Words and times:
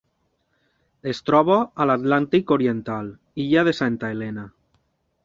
Es 1.11 1.19
troba 1.29 1.57
a 1.85 1.87
l'Atlàntic 1.89 2.53
oriental: 2.57 3.13
illa 3.45 3.65
de 3.69 3.75
Santa 3.81 4.11
Helena. 4.15 4.47